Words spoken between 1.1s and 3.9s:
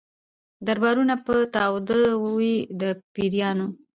به تاوده وي د پیرانو